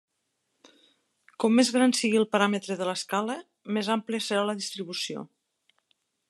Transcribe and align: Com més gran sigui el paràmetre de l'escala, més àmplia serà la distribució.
Com 1.43 1.53
més 1.59 1.69
gran 1.75 1.93
sigui 1.97 2.19
el 2.21 2.25
paràmetre 2.31 2.79
de 2.79 2.87
l'escala, 2.91 3.37
més 3.77 3.93
àmplia 3.97 4.23
serà 4.31 4.49
la 4.49 4.57
distribució. 4.63 5.27